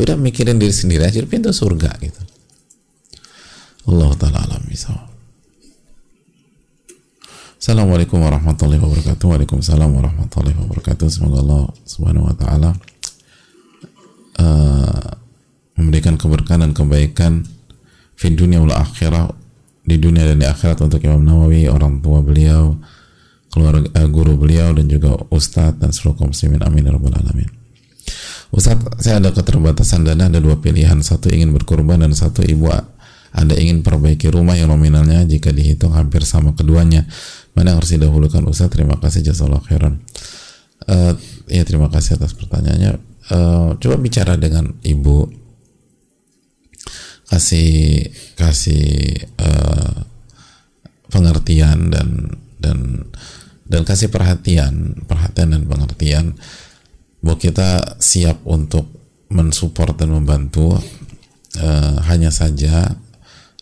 Udah 0.01 0.17
mikirin 0.17 0.57
diri 0.57 0.73
sendiri 0.73 1.05
aja 1.05 1.21
pintu 1.29 1.53
surga 1.53 1.93
gitu. 2.01 2.23
Allah 3.89 4.11
taala 4.17 4.39
alam 4.49 4.65
Assalamualaikum 7.61 8.25
warahmatullahi 8.25 8.81
wabarakatuh. 8.81 9.37
Waalaikumsalam 9.37 9.93
warahmatullahi 9.93 10.57
wabarakatuh. 10.57 11.07
Semoga 11.13 11.45
Allah 11.45 11.65
Subhanahu 11.85 12.33
wa 12.33 12.35
taala 12.35 12.71
uh, 14.41 15.09
memberikan 15.77 16.17
keberkahan 16.17 16.65
dan 16.65 16.73
kebaikan 16.73 17.45
di 18.17 18.33
dunia 18.33 18.65
wal 18.65 18.73
akhirah 18.73 19.29
di 19.85 19.97
dunia 20.01 20.25
dan 20.25 20.41
di 20.41 20.49
akhirat 20.49 20.81
untuk 20.81 21.05
Imam 21.05 21.21
Nawawi, 21.21 21.69
orang 21.69 22.01
tua 22.01 22.25
beliau, 22.25 22.81
keluarga 23.51 23.87
uh, 23.99 24.09
guru 24.09 24.39
beliau 24.39 24.73
dan 24.73 24.87
juga 24.87 25.19
ustadz 25.29 25.83
dan 25.83 25.91
seluruh 25.91 26.23
kaum 26.25 26.31
muslimin. 26.33 26.63
Amin 26.63 26.87
ya 26.87 26.95
rabbal 26.95 27.15
alamin. 27.15 27.51
Ustadz 28.51 29.03
saya 29.03 29.23
ada 29.23 29.31
keterbatasan 29.31 30.07
dana 30.07 30.27
ada 30.31 30.39
dua 30.43 30.59
pilihan. 30.59 30.99
Satu 31.03 31.31
ingin 31.31 31.55
berkorban 31.55 32.03
dan 32.03 32.15
satu 32.15 32.43
ibu 32.47 32.71
anda 33.31 33.55
ingin 33.55 33.87
perbaiki 33.87 34.27
rumah 34.27 34.59
yang 34.59 34.75
nominalnya 34.75 35.23
jika 35.23 35.55
dihitung 35.55 35.95
hampir 35.95 36.27
sama 36.27 36.55
keduanya. 36.59 37.07
Mana 37.55 37.75
yang 37.75 37.79
harus 37.83 37.95
didahulukan 37.95 38.43
Ustadz? 38.47 38.75
Terima 38.75 38.99
kasih 38.99 39.23
jazakallah 39.23 39.63
khairan. 39.67 40.03
Uh, 40.87 41.15
ya 41.47 41.63
terima 41.63 41.87
kasih 41.87 42.19
atas 42.19 42.35
pertanyaannya. 42.35 42.99
Uh, 43.31 43.79
coba 43.79 43.97
bicara 44.03 44.35
dengan 44.35 44.75
ibu. 44.83 45.31
Kasih 47.31 48.11
kasih 48.35 49.15
uh, 49.39 50.03
pengertian 51.07 51.95
dan 51.95 52.35
dan 52.59 53.07
dan 53.71 53.87
kasih 53.87 54.11
perhatian 54.11 55.07
perhatian 55.07 55.55
dan 55.55 55.63
pengertian 55.71 56.27
bahwa 57.23 57.39
kita 57.39 58.01
siap 58.03 58.43
untuk 58.43 58.91
mensupport 59.31 59.95
dan 59.95 60.11
membantu 60.11 60.75
uh, 61.63 61.97
hanya 62.11 62.35
saja 62.35 62.99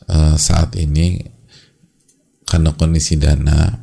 uh, 0.08 0.34
saat 0.40 0.72
ini 0.80 1.20
karena 2.48 2.72
kondisi 2.72 3.20
dana 3.20 3.76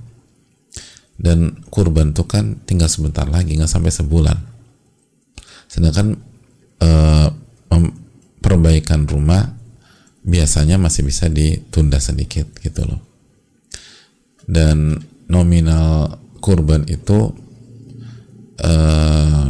dan 1.21 1.61
kurban 1.69 2.11
itu 2.11 2.25
kan 2.25 2.57
tinggal 2.65 2.89
sebentar 2.89 3.29
lagi 3.29 3.53
nggak 3.55 3.69
sampai 3.69 3.93
sebulan. 3.93 4.37
Sedangkan 5.69 6.17
uh, 6.81 7.29
perbaikan 8.41 9.05
rumah 9.05 9.55
biasanya 10.25 10.81
masih 10.81 11.05
bisa 11.05 11.29
ditunda 11.29 12.01
sedikit 12.01 12.49
gitu 12.59 12.83
loh. 12.83 13.01
Dan 14.45 14.97
nominal 15.29 16.19
kurban 16.39 16.85
itu 16.85 17.33
uh, 18.61 19.47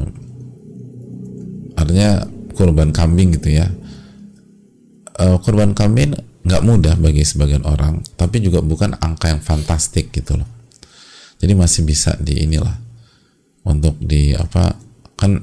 artinya 1.75 2.23
kurban 2.55 2.95
kambing 2.95 3.35
gitu 3.35 3.59
ya. 3.59 3.67
Uh, 5.15 5.39
kurban 5.39 5.71
kambing 5.71 6.11
nggak 6.45 6.63
mudah 6.63 6.95
bagi 6.99 7.23
sebagian 7.23 7.63
orang 7.65 8.03
tapi 8.19 8.43
juga 8.43 8.59
bukan 8.59 8.99
angka 8.99 9.31
yang 9.31 9.41
fantastik 9.43 10.11
gitu 10.11 10.39
loh. 10.39 10.49
Jadi 11.39 11.51
masih 11.51 11.83
bisa 11.83 12.15
di 12.19 12.47
inilah 12.47 12.75
untuk 13.67 13.97
di 13.99 14.31
apa 14.31 14.71
kan 15.19 15.41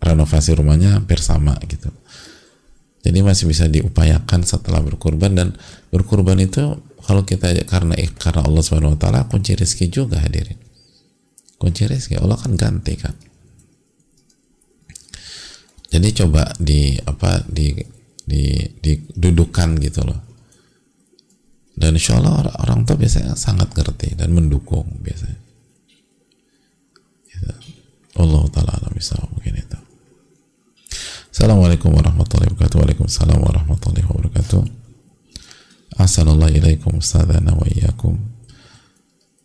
renovasi 0.00 0.56
rumahnya 0.56 1.00
hampir 1.00 1.20
sama 1.20 1.54
gitu 1.68 1.92
jadi 3.00 3.24
masih 3.24 3.48
bisa 3.48 3.64
diupayakan 3.64 4.44
setelah 4.44 4.84
berkurban 4.84 5.32
dan 5.32 5.48
berkurban 5.88 6.36
itu 6.36 6.76
kalau 7.00 7.24
kita 7.24 7.48
karena 7.64 7.96
karena 8.20 8.44
Allah 8.44 8.60
Subhanahu 8.60 8.94
wa 8.96 9.00
taala 9.00 9.20
kunci 9.24 9.56
rezeki 9.56 9.88
juga 9.88 10.20
hadirin. 10.20 10.60
Kunci 11.56 11.88
rezeki 11.88 12.20
Allah 12.20 12.36
kan 12.36 12.52
ganti 12.60 12.94
kan. 13.00 13.16
Jadi 15.90 16.08
coba 16.22 16.54
di 16.60 16.94
apa 17.02 17.42
di 17.48 17.74
di 18.22 18.62
didudukan 18.78 19.80
gitu 19.80 20.04
loh. 20.04 20.20
Dan 21.74 21.96
insya 21.96 22.20
Allah 22.20 22.44
orang, 22.44 22.56
orang 22.60 22.80
tua 22.84 23.00
biasanya 23.00 23.32
sangat 23.32 23.72
ngerti 23.72 24.12
dan 24.12 24.36
mendukung 24.36 24.84
biasanya. 25.00 25.40
Gitu. 27.32 27.48
Allah 28.20 28.44
taala 28.52 28.76
alam 28.76 28.92
bisa 28.92 29.16
mungkin 29.32 29.56
itu. 29.56 29.89
Assalamualaikum 31.40 31.96
warahmatullahi 31.96 32.52
wabarakatuh. 32.52 32.76
Waalaikumsalam 32.84 33.40
warahmatullahi 33.40 34.04
wabarakatuh. 34.04 34.60
Assalamualaikum 35.96 37.00
warahmatullahi 37.00 37.56
wa 37.56 37.64
iyyakum. 37.64 38.20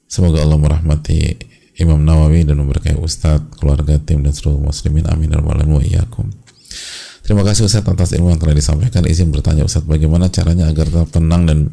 Semoga 0.03 0.43
Allah 0.43 0.59
merahmati 0.59 1.39
Imam 1.79 2.03
Nawawi 2.03 2.43
dan 2.43 2.59
memberkahi 2.59 2.99
Ustadz, 2.99 3.47
keluarga, 3.55 3.95
tim 3.95 4.27
dan 4.27 4.35
seluruh 4.35 4.59
muslimin. 4.59 5.07
Amin. 5.07 5.39
Wa. 5.39 5.55
Terima 7.23 7.47
kasih 7.47 7.63
Ustadz 7.63 7.87
atas 7.87 8.11
ilmu 8.11 8.27
yang 8.27 8.43
telah 8.43 8.59
disampaikan. 8.59 9.07
Izin 9.07 9.31
bertanya 9.31 9.63
Ustadz, 9.63 9.87
bagaimana 9.87 10.27
caranya 10.27 10.67
agar 10.67 10.91
tetap 10.91 11.15
tenang 11.15 11.47
dan 11.47 11.71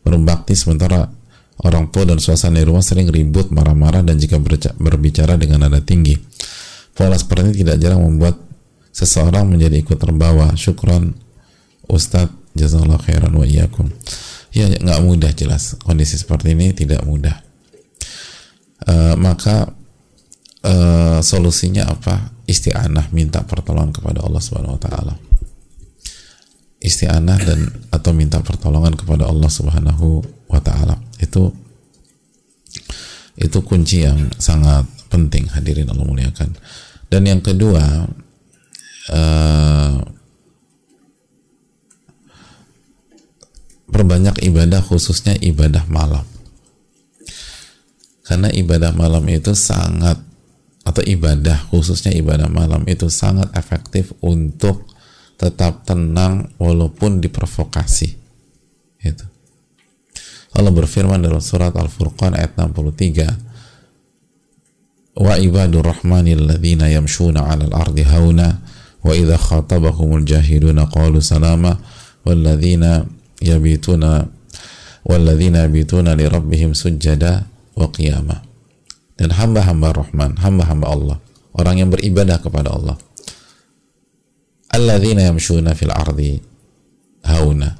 berbakti 0.00 0.56
sementara 0.56 1.12
orang 1.60 1.92
tua 1.92 2.08
dan 2.08 2.16
suasana 2.16 2.56
di 2.56 2.64
rumah 2.64 2.80
sering 2.80 3.12
ribut, 3.12 3.52
marah-marah 3.52 4.00
dan 4.00 4.16
jika 4.16 4.40
berbicara 4.80 5.36
dengan 5.36 5.68
nada 5.68 5.84
tinggi. 5.84 6.16
Pola 6.96 7.20
seperti 7.20 7.52
ini 7.52 7.68
tidak 7.68 7.76
jarang 7.84 8.00
membuat 8.00 8.47
seseorang 8.98 9.46
menjadi 9.46 9.78
ikut 9.78 9.94
terbawa. 9.94 10.58
Syukran 10.58 11.14
Ustadz, 11.86 12.34
jazakallah 12.58 12.98
khairan 12.98 13.30
wa 13.30 13.46
iyyakum. 13.46 13.86
Ya 14.50 14.66
nggak 14.66 15.00
mudah 15.06 15.30
jelas. 15.30 15.78
Kondisi 15.78 16.18
seperti 16.18 16.58
ini 16.58 16.74
tidak 16.74 17.06
mudah. 17.06 17.38
Uh, 18.82 19.14
maka 19.14 19.70
uh, 20.66 21.22
solusinya 21.22 21.86
apa? 21.86 22.34
Isti'anah 22.48 23.12
minta 23.14 23.44
pertolongan 23.46 23.94
kepada 23.94 24.24
Allah 24.26 24.42
Subhanahu 24.42 24.74
wa 24.74 24.82
taala. 24.82 25.14
Isti'anah 26.82 27.38
dan 27.38 27.60
atau 27.94 28.10
minta 28.16 28.42
pertolongan 28.42 28.98
kepada 28.98 29.30
Allah 29.30 29.50
Subhanahu 29.52 30.26
wa 30.50 30.58
taala. 30.58 30.98
Itu 31.22 31.54
itu 33.38 33.58
kunci 33.62 34.02
yang 34.02 34.32
sangat 34.42 34.88
penting. 35.06 35.46
Hadirin 35.54 35.86
Allah 35.92 36.08
muliakan. 36.08 36.56
Dan 37.08 37.24
yang 37.28 37.40
kedua 37.40 38.08
uh, 39.12 40.00
perbanyak 43.88 44.36
ibadah 44.44 44.84
khususnya 44.84 45.36
ibadah 45.40 45.84
malam. 45.88 46.24
Karena 48.24 48.52
ibadah 48.52 48.92
malam 48.92 49.24
itu 49.32 49.56
sangat 49.56 50.20
atau 50.84 51.04
ibadah 51.04 51.68
khususnya 51.68 52.12
ibadah 52.16 52.48
malam 52.48 52.84
itu 52.88 53.12
sangat 53.12 53.52
efektif 53.56 54.12
untuk 54.24 54.88
tetap 55.40 55.88
tenang 55.88 56.52
walaupun 56.60 57.24
diprovokasi. 57.24 58.12
Itu 59.00 59.38
Allah 60.58 60.74
berfirman 60.74 61.22
dalam 61.22 61.38
surat 61.38 61.70
Al-Furqan 61.76 62.34
ayat 62.34 62.58
63 62.58 63.30
wa 65.18 65.34
ibadur 65.38 65.82
rahmanil 65.86 66.46
ladzina 66.50 66.90
yamshuna 66.90 67.46
'alal 67.46 67.74
ardi 67.74 68.02
hauna 68.02 68.58
wa 69.04 69.12
idza 69.14 69.38
khatabahumul 69.38 70.26
jahiluna 70.26 70.90
qalu 70.90 71.22
salama 71.22 71.78
wal 72.26 72.38
ladzina 72.38 73.06
yabituna 73.38 74.26
wal 75.06 75.22
ladzina 75.22 75.66
yabituna 75.66 76.18
li 76.18 76.26
rabbihim 76.26 76.74
dan 79.18 79.34
hamba-hamba 79.34 79.90
Rahman, 79.90 80.38
hamba-hamba 80.38 80.86
Allah, 80.86 81.16
orang 81.58 81.82
yang 81.82 81.90
beribadah 81.90 82.38
kepada 82.38 82.70
Allah. 82.70 82.94
Alladzina 84.70 85.26
yamshuna 85.26 85.74
fil 85.74 85.90
ardi 85.90 86.38
hauna, 87.26 87.74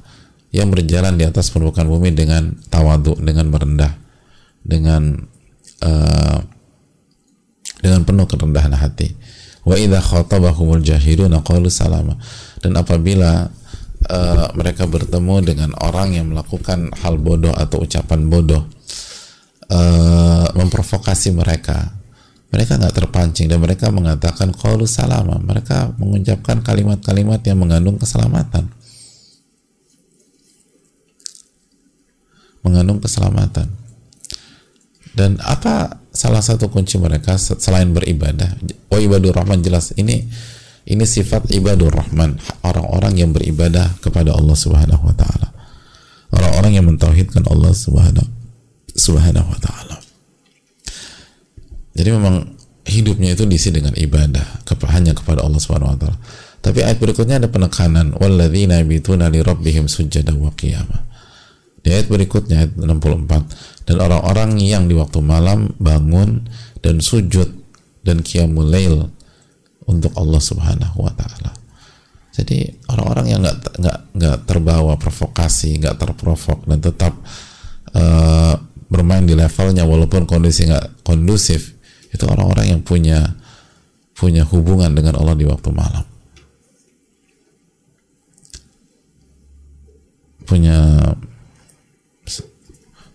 yang 0.51 0.67
berjalan 0.67 1.15
di 1.15 1.23
atas 1.23 1.47
permukaan 1.55 1.87
bumi 1.87 2.11
dengan 2.11 2.59
tawadu, 2.67 3.15
dengan 3.23 3.47
merendah, 3.47 3.95
dengan 4.59 5.15
uh, 5.79 6.39
dengan 7.79 8.03
penuh 8.03 8.27
kerendahan 8.27 8.75
hati. 8.75 9.15
Wa 9.69 9.77
idza 9.77 10.01
khatabahumul 10.01 10.81
jahiluna 10.81 11.45
qalu 11.45 11.69
salama. 11.69 12.17
Dan 12.57 12.73
apabila 12.73 13.45
uh, 14.09 14.47
mereka 14.57 14.89
bertemu 14.89 15.45
dengan 15.45 15.69
orang 15.77 16.17
yang 16.17 16.33
melakukan 16.33 16.89
hal 17.05 17.21
bodoh 17.21 17.53
atau 17.53 17.85
ucapan 17.85 18.25
bodoh, 18.25 18.65
uh, 19.69 20.49
memprovokasi 20.57 21.37
mereka 21.37 21.99
mereka 22.49 22.81
nggak 22.81 22.95
terpancing 22.97 23.45
dan 23.45 23.61
mereka 23.61 23.93
mengatakan 23.93 24.49
qaulu 24.49 24.89
salama. 24.89 25.37
Mereka 25.37 26.01
mengucapkan 26.01 26.65
kalimat-kalimat 26.65 27.45
yang 27.45 27.61
mengandung 27.61 28.01
keselamatan. 28.01 28.73
Mengandung 32.65 32.97
keselamatan. 32.97 33.69
Dan 35.13 35.37
apa 35.45 36.01
salah 36.19 36.43
satu 36.43 36.67
kunci 36.67 36.99
mereka 36.99 37.39
selain 37.39 37.95
beribadah 37.95 38.59
wa 38.91 38.99
ibadur 38.99 39.31
rahman 39.31 39.63
jelas 39.63 39.95
ini 39.95 40.27
ini 40.83 41.05
sifat 41.07 41.47
ibadur 41.55 41.95
rahman 41.95 42.35
orang-orang 42.67 43.23
yang 43.23 43.31
beribadah 43.31 43.95
kepada 44.03 44.35
Allah 44.35 44.57
subhanahu 44.59 45.07
wa 45.07 45.15
ta'ala 45.15 45.47
orang-orang 46.35 46.75
yang 46.75 46.85
mentauhidkan 46.91 47.47
Allah 47.47 47.71
subhanahu 47.71 48.39
Subhanahu 48.99 49.47
wa 49.47 49.59
taala. 49.63 49.97
Jadi 51.95 52.09
memang 52.11 52.43
hidupnya 52.83 53.33
itu 53.33 53.47
diisi 53.47 53.71
dengan 53.71 53.95
ibadah 53.95 54.63
hanya 54.91 55.15
kepada 55.15 55.43
Allah 55.43 55.59
Subhanahu 55.59 55.95
wa 55.95 55.99
taala. 55.99 56.17
Tapi 56.59 56.83
ayat 56.83 56.99
berikutnya 56.99 57.39
ada 57.39 57.47
penekanan 57.47 58.11
walladzina 58.19 58.83
yabituna 58.83 59.31
li 59.31 59.39
rabbihim 59.39 59.87
sujada 59.87 60.35
wa 60.35 60.51
qiyamah. 60.51 61.07
Di 61.79 61.95
ayat 61.95 62.07
berikutnya 62.11 62.67
ayat 62.67 62.71
64 62.75 63.87
dan 63.87 63.97
orang-orang 64.03 64.59
yang 64.59 64.85
di 64.85 64.93
waktu 64.93 65.23
malam 65.23 65.71
bangun 65.79 66.45
dan 66.83 66.99
sujud 66.99 67.47
dan 68.03 68.19
qiyamul 68.19 68.67
lail 68.67 69.07
untuk 69.87 70.13
Allah 70.19 70.41
Subhanahu 70.43 70.97
wa 71.01 71.13
taala. 71.15 71.55
Jadi 72.35 72.67
orang-orang 72.87 73.25
yang 73.31 73.39
nggak 73.43 73.57
nggak 73.79 73.99
nggak 74.15 74.37
terbawa 74.47 74.95
provokasi, 74.95 75.79
nggak 75.81 75.97
terprovok 75.97 76.67
dan 76.67 76.79
tetap 76.79 77.13
uh, 77.95 78.55
bermain 78.89 79.23
di 79.23 79.37
levelnya 79.37 79.85
walaupun 79.85 80.25
kondisi 80.25 80.65
nggak 80.65 81.05
kondusif 81.05 81.77
itu 82.09 82.25
orang-orang 82.25 82.73
yang 82.73 82.81
punya 82.81 83.37
punya 84.17 84.43
hubungan 84.49 84.91
dengan 84.91 85.15
Allah 85.21 85.37
di 85.37 85.45
waktu 85.45 85.69
malam 85.69 86.03
punya 90.49 90.97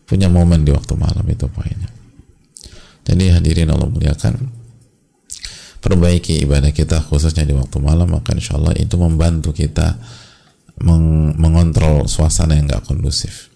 punya 0.05 0.29
momen 0.29 0.65
di 0.65 0.71
waktu 0.73 0.95
malam 0.97 1.25
itu 1.29 1.49
poinnya. 1.49 1.91
Jadi 3.05 3.25
hadirin 3.33 3.69
Allah 3.73 3.89
muliakan 3.89 4.35
perbaiki 5.81 6.41
ibadah 6.45 6.73
kita 6.73 7.05
khususnya 7.05 7.45
di 7.45 7.53
waktu 7.53 7.77
malam 7.81 8.09
maka 8.17 8.33
insya 8.33 8.57
Allah 8.57 8.73
itu 8.77 8.97
membantu 8.97 9.53
kita 9.53 10.01
meng 10.81 11.37
mengontrol 11.37 12.09
suasana 12.09 12.57
yang 12.57 12.69
nggak 12.69 12.85
kondusif. 12.89 13.53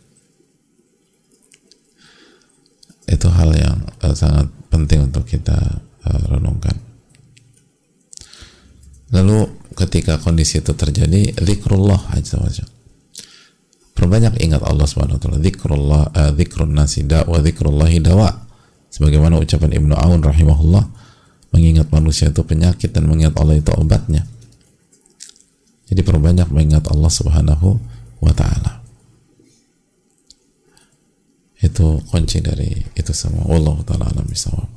Itu 3.08 3.32
hal 3.32 3.56
yang 3.56 3.78
uh, 4.04 4.12
sangat 4.12 4.52
penting 4.68 5.08
untuk 5.08 5.24
kita 5.24 5.56
uh, 6.04 6.22
renungkan. 6.28 6.76
Lalu 9.08 9.48
ketika 9.72 10.20
kondisi 10.20 10.60
itu 10.60 10.76
terjadi 10.76 11.32
zikrullah 11.40 12.12
aja 12.12 12.36
saja 12.44 12.68
perbanyak 14.08 14.40
ingat 14.40 14.64
Allah 14.64 14.88
subhanahu 14.88 15.20
wa 15.20 15.22
ta'ala 15.22 15.38
zikrullah 15.44 16.02
uh, 16.16 16.32
zikrun 16.32 16.72
nasi 16.72 17.04
da 17.04 17.28
wa 17.28 17.44
zikrullahi 17.44 18.00
dawa. 18.00 18.32
Sebagaimana 18.88 19.36
ucapan 19.36 19.76
Ibnu 19.76 19.92
Aun 19.92 20.24
rahimahullah 20.24 20.80
mengingat 21.52 21.92
manusia 21.92 22.32
itu 22.32 22.40
penyakit 22.40 22.88
dan 22.88 23.04
mengingat 23.04 23.36
Allah 23.36 23.60
itu 23.60 23.68
obatnya. 23.76 24.24
Jadi 25.92 26.00
perbanyak 26.00 26.48
mengingat 26.48 26.88
Allah 26.88 27.12
subhanahu 27.12 27.76
wa 28.24 28.32
ta'ala. 28.32 28.80
Itu 31.60 32.00
kunci 32.08 32.40
dari 32.40 32.80
itu 32.96 33.12
semua. 33.12 33.44
Allah 33.52 33.76
taala 33.84 34.08
alam 34.08 34.24
bisawab. 34.24 34.70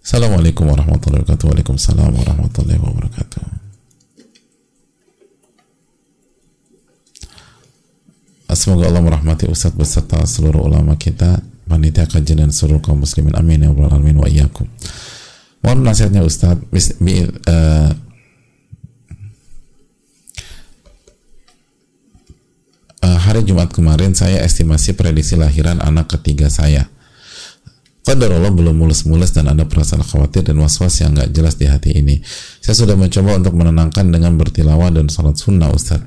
Assalamualaikum 0.00 0.72
warahmatullahi 0.72 1.20
wabarakatuh. 1.20 1.44
Waalaikumsalam 1.52 2.16
warahmatullahi 2.16 2.80
wabarakatuh 2.80 3.59
Semoga 8.54 8.90
Allah 8.90 9.02
merahmati 9.02 9.46
Ustadz 9.46 9.78
beserta 9.78 10.18
seluruh 10.26 10.66
ulama 10.66 10.98
kita 10.98 11.38
panitia 11.70 12.10
kajian 12.10 12.42
dan 12.42 12.50
seluruh 12.50 12.82
kaum 12.82 12.98
muslimin 12.98 13.38
amin 13.38 13.62
ya 13.62 13.70
rabbal 13.70 13.94
alamin 13.94 14.18
wa 14.18 14.26
iyyakum. 14.26 14.66
Mohon 15.62 15.78
nasihatnya 15.86 16.26
Ustadz 16.26 16.66
uh, 16.66 17.90
uh, 23.06 23.18
hari 23.22 23.46
Jumat 23.46 23.70
kemarin 23.70 24.18
saya 24.18 24.42
estimasi 24.42 24.98
prediksi 24.98 25.38
lahiran 25.38 25.78
anak 25.78 26.18
ketiga 26.18 26.50
saya. 26.50 26.90
Allah 28.10 28.50
belum 28.50 28.74
mulus-mulus 28.74 29.30
dan 29.30 29.46
ada 29.46 29.62
perasaan 29.70 30.02
khawatir 30.02 30.42
dan 30.42 30.58
was-was 30.58 30.98
yang 30.98 31.14
nggak 31.14 31.30
jelas 31.30 31.54
di 31.54 31.70
hati 31.70 31.94
ini. 31.94 32.18
Saya 32.58 32.74
sudah 32.74 32.98
mencoba 32.98 33.38
untuk 33.38 33.54
menenangkan 33.54 34.10
dengan 34.10 34.34
bertilawah 34.34 34.90
dan 34.90 35.06
salat 35.06 35.38
sunnah 35.38 35.70
Ustaz. 35.70 36.02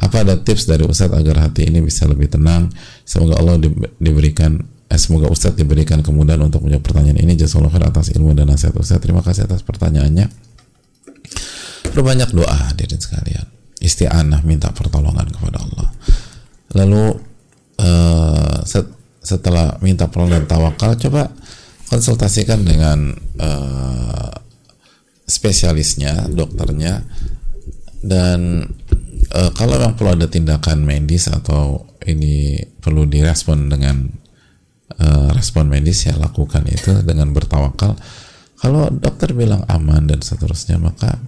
Apa 0.00 0.26
ada 0.26 0.34
tips 0.40 0.66
dari 0.66 0.82
Ustaz 0.86 1.12
agar 1.14 1.44
hati 1.44 1.70
ini 1.70 1.82
bisa 1.84 2.08
lebih 2.08 2.30
tenang? 2.32 2.70
Semoga 3.06 3.38
Allah 3.38 3.62
di, 3.62 3.70
diberikan 4.02 4.58
eh, 4.90 4.98
semoga 4.98 5.30
Ustaz 5.30 5.54
diberikan 5.54 6.02
kemudahan 6.02 6.42
untuk 6.42 6.66
menjawab 6.66 6.82
pertanyaan 6.82 7.18
ini. 7.22 7.38
Jazakallahu 7.38 7.74
khair 7.74 7.86
atas 7.90 8.10
ilmu 8.14 8.34
dan 8.34 8.50
nasihat 8.50 8.74
Ustaz. 8.74 8.98
Terima 8.98 9.22
kasih 9.22 9.46
atas 9.46 9.62
pertanyaannya. 9.62 10.26
Berbanyak 11.94 12.34
doa 12.34 12.74
hadirin 12.74 12.98
sekalian. 12.98 13.46
Isti'anah 13.78 14.42
minta 14.42 14.72
pertolongan 14.72 15.28
kepada 15.30 15.60
Allah 15.60 15.92
lalu 16.74 17.14
uh, 17.80 18.58
setelah 19.24 19.78
minta 19.80 20.10
pertolongan 20.10 20.44
tawakal 20.44 20.98
coba 20.98 21.30
konsultasikan 21.88 22.66
dengan 22.66 23.14
uh, 23.38 24.30
spesialisnya 25.24 26.28
dokternya 26.28 27.00
dan 28.04 28.68
uh, 29.34 29.50
kalau 29.52 29.76
memang 29.76 29.98
perlu 29.98 30.14
ada 30.14 30.30
tindakan 30.30 30.86
medis 30.86 31.26
atau 31.26 31.84
ini 32.06 32.62
perlu 32.78 33.04
direspon 33.10 33.66
dengan 33.66 34.06
uh, 35.02 35.28
respon 35.34 35.66
medis 35.66 36.06
ya 36.06 36.14
lakukan 36.14 36.62
itu 36.70 37.02
dengan 37.02 37.34
bertawakal 37.34 37.98
kalau 38.62 38.88
dokter 38.88 39.34
bilang 39.34 39.66
aman 39.66 40.06
dan 40.08 40.22
seterusnya 40.22 40.78
maka 40.78 41.18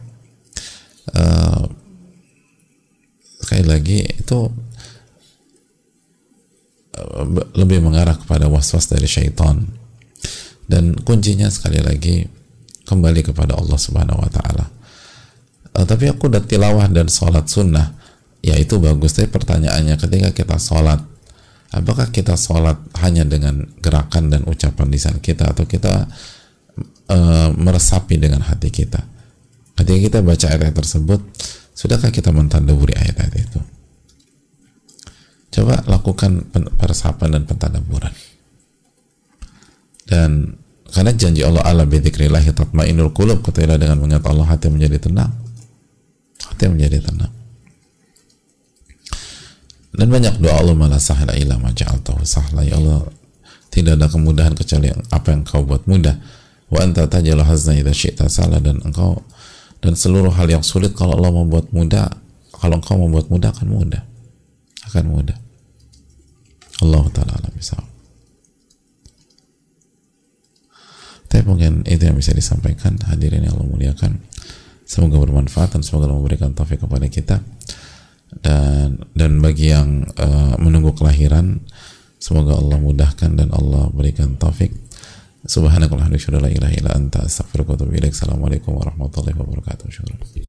uh, 1.13 1.67
sekali 3.43 3.67
lagi 3.67 3.99
itu 4.03 4.51
lebih 7.53 7.85
mengarah 7.85 8.17
kepada 8.17 8.49
was-was 8.49 8.89
dari 8.89 9.05
syaitan 9.05 9.69
dan 10.65 10.97
kuncinya 10.97 11.47
sekali 11.53 11.79
lagi 11.85 12.27
kembali 12.87 13.21
kepada 13.23 13.59
Allah 13.59 13.79
Subhanahu 13.79 14.23
wa 14.23 14.31
taala. 14.31 14.67
Uh, 15.77 15.85
tapi 15.85 16.09
aku 16.09 16.33
udah 16.33 16.41
tilawah 16.41 16.89
dan 16.89 17.13
sholat 17.13 17.45
sunnah, 17.45 17.93
ya 18.41 18.57
itu 18.57 18.81
bagus. 18.81 19.13
Tapi 19.13 19.29
pertanyaannya 19.29 20.01
ketika 20.01 20.33
kita 20.33 20.57
sholat, 20.57 21.05
apakah 21.77 22.09
kita 22.09 22.33
sholat 22.41 22.81
hanya 23.05 23.29
dengan 23.29 23.61
gerakan 23.85 24.33
dan 24.33 24.49
ucapan 24.49 24.89
lisan 24.89 25.21
kita 25.21 25.53
atau 25.53 25.69
kita 25.69 26.09
uh, 27.13 27.49
meresapi 27.53 28.17
dengan 28.17 28.41
hati 28.41 28.73
kita? 28.73 29.05
Ketika 29.77 29.99
kita 30.01 30.19
baca 30.25 30.47
ayat, 30.49 30.73
tersebut, 30.73 31.21
Sudahkah 31.77 32.09
kita 32.09 32.33
mentadaburi 32.33 32.97
ayat-ayat 32.97 33.35
itu? 33.37 33.61
Coba 35.53 35.85
lakukan 35.85 36.49
peresapan 36.81 37.37
dan 37.37 37.43
pentadaburan. 37.45 38.17
Dan 40.09 40.57
karena 40.89 41.13
janji 41.13 41.45
Allah 41.45 41.61
ala 41.69 41.85
bidzikrillahi 41.85 42.57
tatmainul 42.57 43.13
qulub 43.13 43.45
ketahuilah 43.45 43.77
dengan 43.77 44.01
mengingat 44.01 44.25
Allah 44.25 44.49
hati 44.49 44.73
menjadi 44.73 45.05
tenang. 45.05 45.37
Hati 46.45 46.65
menjadi 46.69 47.01
tenang. 47.01 47.33
Dan 49.97 50.13
banyak 50.13 50.45
doa 50.45 50.61
Allah 50.61 50.77
malah 50.77 51.01
sahla 51.01 51.33
ila 51.33 51.57
ma 51.57 51.73
ja'altahu 51.73 52.21
sahla. 52.21 52.61
Ya 52.61 52.77
Allah 52.77 53.09
tidak 53.73 53.97
ada 53.97 54.13
kemudahan 54.13 54.53
kecuali 54.53 54.93
apa 54.93 55.29
yang 55.33 55.43
kau 55.49 55.65
buat 55.65 55.89
mudah. 55.89 56.21
Wa 56.69 56.85
anta 56.85 57.09
tajalu 57.09 57.41
hazna 57.41 57.73
idza 57.81 57.95
syi'ta 57.97 58.29
salah 58.29 58.61
dan 58.61 58.83
engkau 58.85 59.25
dan 59.81 59.97
seluruh 59.97 60.35
hal 60.35 60.49
yang 60.51 60.65
sulit 60.67 60.93
kalau 60.93 61.17
Allah 61.17 61.33
membuat 61.33 61.73
mudah 61.73 62.13
kalau 62.53 62.77
engkau 62.77 63.01
membuat 63.01 63.33
mudah 63.33 63.55
akan 63.57 63.69
mudah. 63.73 64.03
Akan 64.93 65.09
mudah. 65.09 65.39
Allah 66.85 67.05
taala 67.09 67.33
alam 67.41 67.53
bisa 67.57 67.81
tapi 71.37 71.43
mungkin 71.53 71.85
itu 71.85 72.01
yang 72.07 72.17
bisa 72.17 72.33
disampaikan. 72.33 72.97
Hadirin 72.97 73.45
yang 73.45 73.61
Allah 73.61 73.69
muliakan 73.69 74.25
semoga 74.87 75.19
bermanfaat 75.19 75.77
dan 75.77 75.83
semoga 75.83 76.09
memberikan 76.09 76.55
taufik 76.55 76.81
kepada 76.81 77.11
kita 77.11 77.43
dan 78.41 79.03
dan 79.13 79.43
bagi 79.43 79.75
yang 79.75 80.07
uh, 80.17 80.55
menunggu 80.63 80.95
kelahiran 80.95 81.59
semoga 82.23 82.55
Allah 82.55 82.79
mudahkan 82.79 83.35
dan 83.35 83.51
Allah 83.51 83.91
berikan 83.91 84.39
taufik 84.39 84.87
Subhanakallahumma 85.47 86.11
wa 86.11 86.19
bihamdika 86.19 86.43
la 86.43 86.51
ilaha 86.51 86.75
illa 86.75 86.91
anta 86.99 87.23
astaghfiruka 87.23 87.71
wa 87.71 87.77
atubu 87.79 87.95
ilaik. 87.95 88.19
Assalamualaikum 88.19 88.75
warahmatullahi 88.75 89.39
wabarakatuh. 89.39 90.46